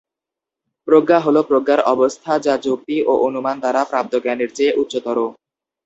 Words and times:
প্রজ্ঞা 0.87 1.19
হল 1.19 1.37
প্রজ্ঞার 1.41 1.81
অবস্থা 1.93 2.31
যা 2.45 2.53
যুক্তি 2.57 2.97
ও 3.05 3.13
অনুমান 3.27 3.55
দ্বারা 3.59 3.81
প্রাপ্ত 3.85 4.13
জ্ঞানের 4.23 4.49
চেয়ে 4.53 4.77
উচ্চতর। 4.81 5.17